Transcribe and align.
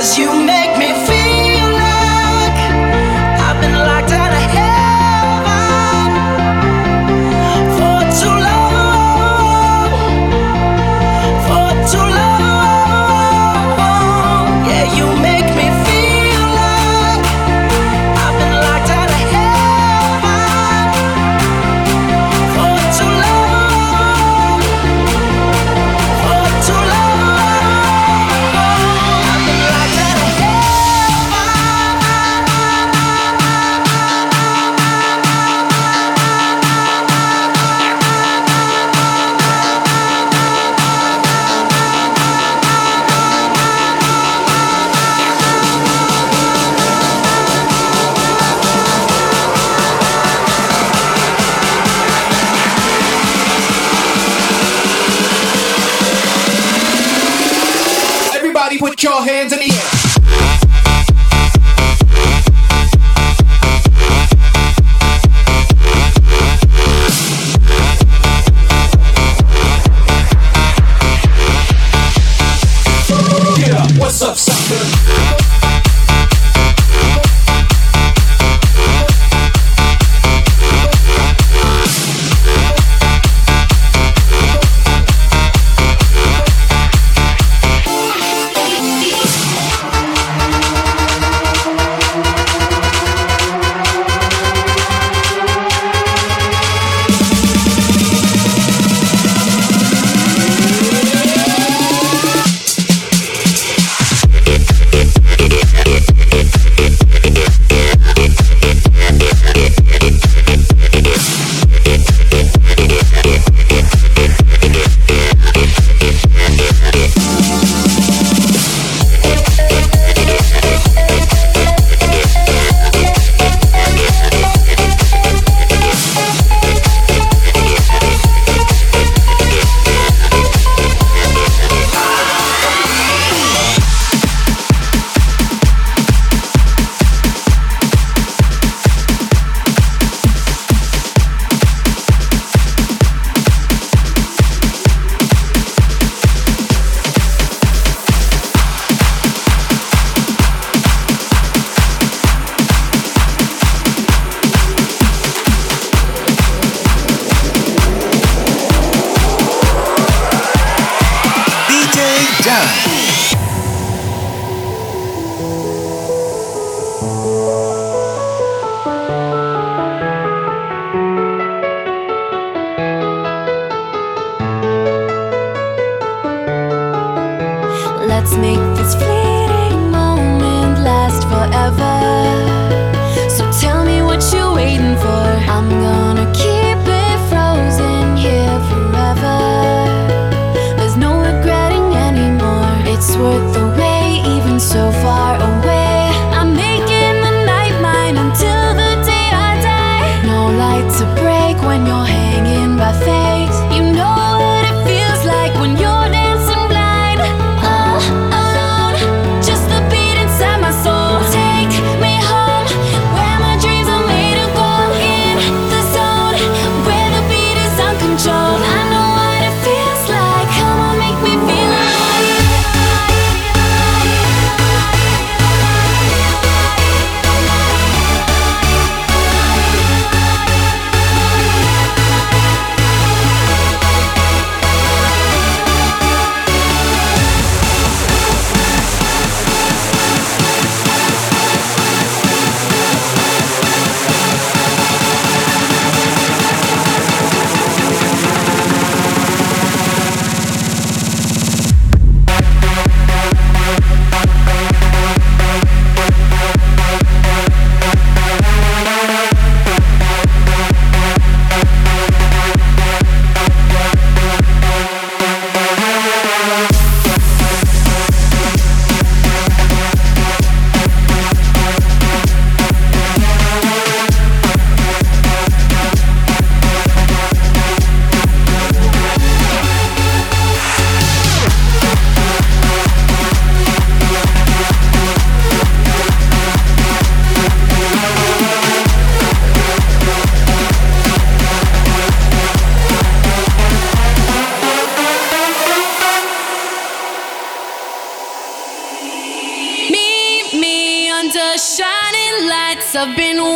Cause 0.00 0.18
you 0.18 0.29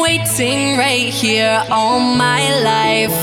waiting 0.00 0.76
right 0.76 1.12
here 1.12 1.64
all 1.70 2.00
my 2.00 2.42
life. 2.62 3.16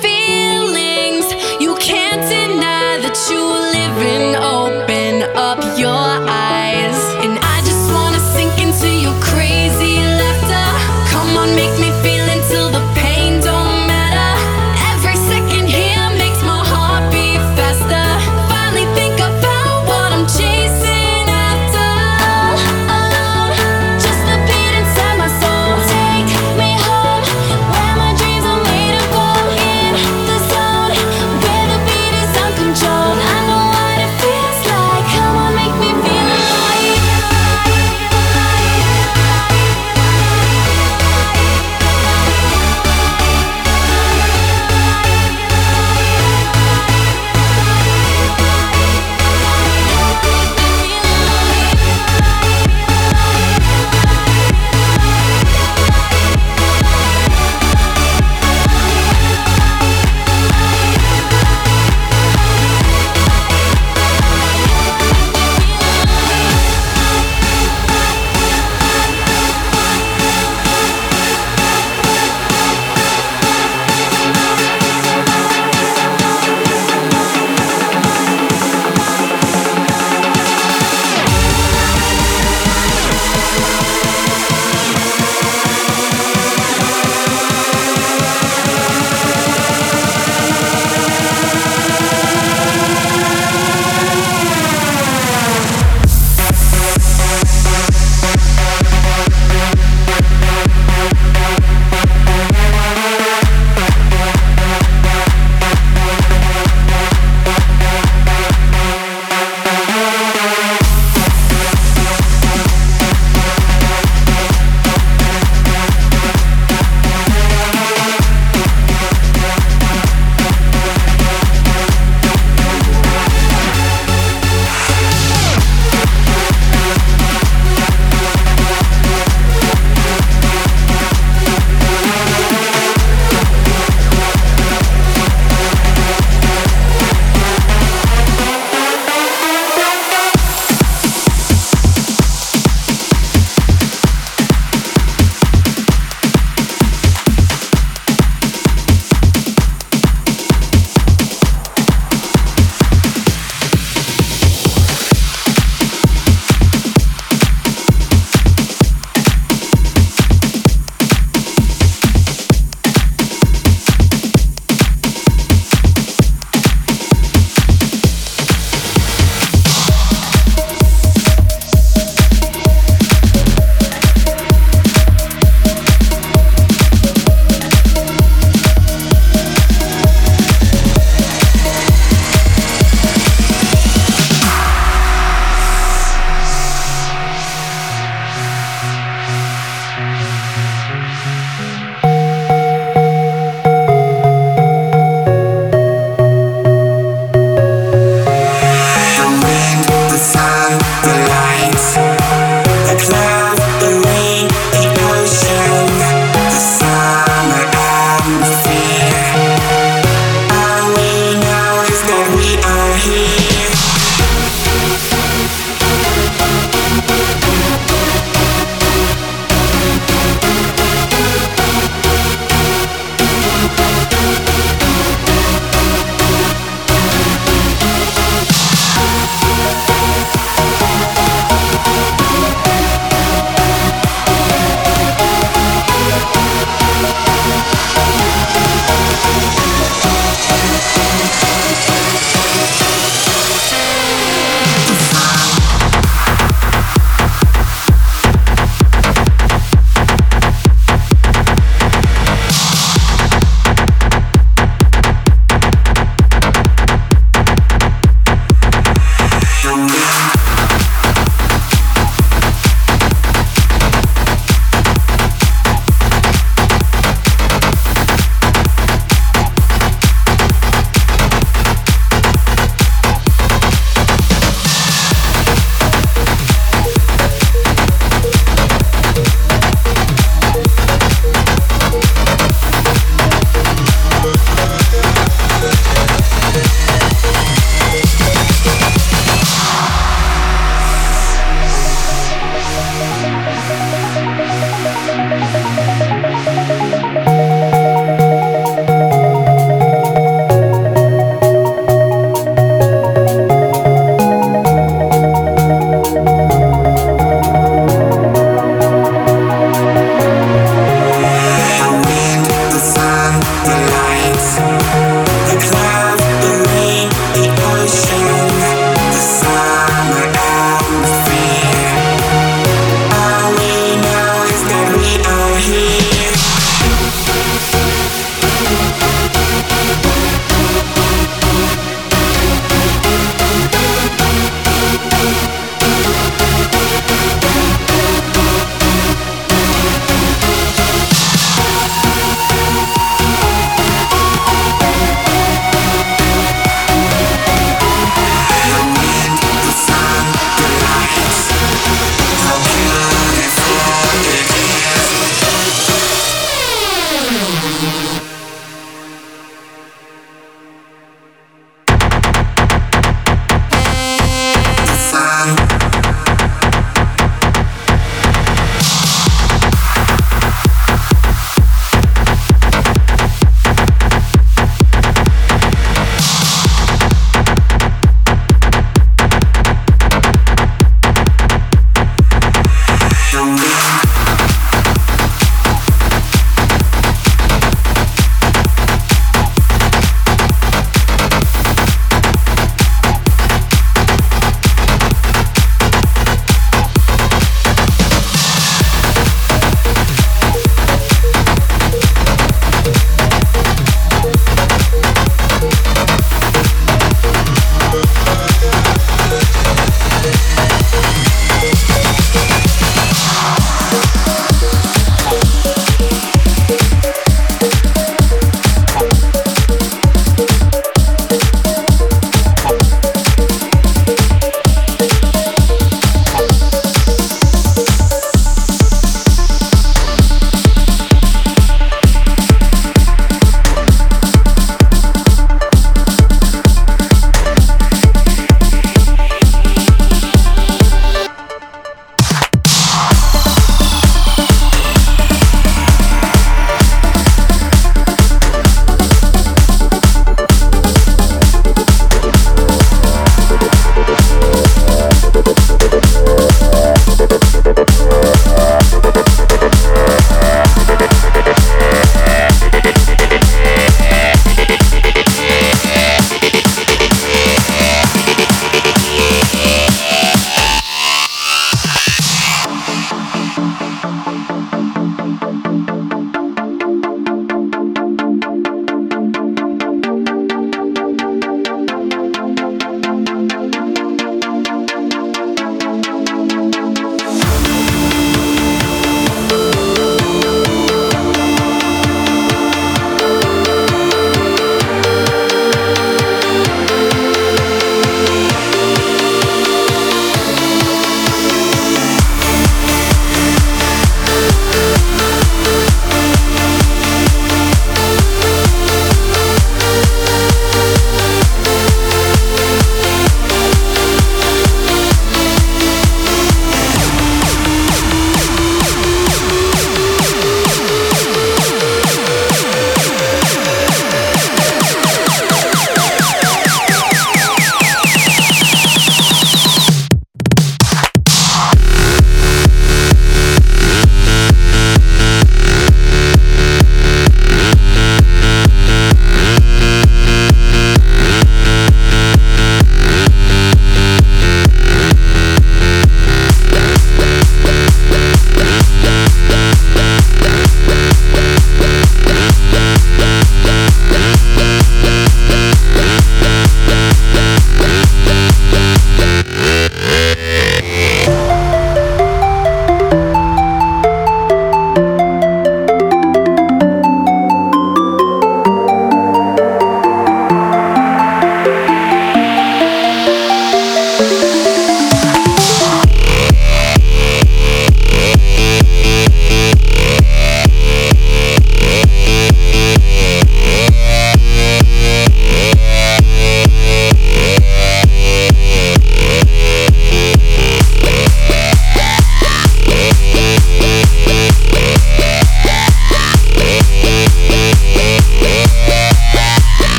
Feelings 0.00 1.26
you 1.60 1.74
can't 1.76 2.22
deny 2.28 2.98
that 3.04 3.16
you're 3.30 3.60
living. 3.78 4.36
Oh. 4.36 4.61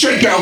shakedown. 0.00 0.40